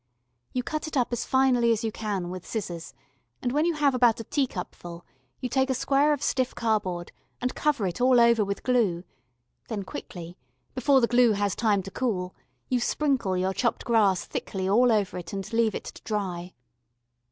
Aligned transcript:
You 0.51 0.63
cut 0.63 0.87
it 0.87 0.97
up 0.97 1.13
as 1.13 1.25
finely 1.25 1.71
as 1.71 1.83
you 1.83 1.91
can 1.91 2.31
with 2.31 2.43
scissors, 2.43 2.95
and 3.39 3.51
when 3.51 3.65
you 3.65 3.75
have 3.75 3.93
about 3.93 4.19
a 4.19 4.23
teacupful 4.23 5.05
you 5.39 5.47
take 5.47 5.69
a 5.69 5.75
square 5.75 6.11
of 6.11 6.23
stiff 6.23 6.55
cardboard 6.55 7.11
and 7.39 7.53
cover 7.53 7.85
it 7.85 8.01
all 8.01 8.19
over 8.19 8.43
with 8.43 8.63
glue; 8.63 9.03
then 9.67 9.83
quickly, 9.83 10.37
before 10.73 11.01
the 11.01 11.07
glue 11.07 11.33
has 11.33 11.55
time 11.55 11.83
to 11.83 11.91
cool, 11.91 12.33
you 12.67 12.79
sprinkle 12.79 13.37
your 13.37 13.53
chopped 13.53 13.85
grass 13.85 14.25
thickly 14.25 14.67
all 14.67 14.91
over 14.91 15.19
it 15.19 15.33
and 15.33 15.53
leave 15.53 15.75
it 15.75 15.83
to 15.83 16.01
dry. 16.01 16.55